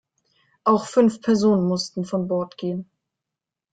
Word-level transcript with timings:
Auch 0.63 0.87
fünf 0.87 1.21
Personen 1.21 1.67
mussten 1.67 2.05
von 2.05 2.27
Bord 2.27 2.57
gehen. 2.57 2.89